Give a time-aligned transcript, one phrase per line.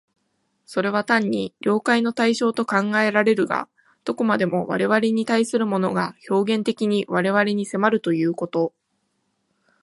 [0.65, 3.69] それは単に了解の対象と考えられるが、
[4.03, 8.73] どこまでも我々に対するものが表現的に我々に迫るということ、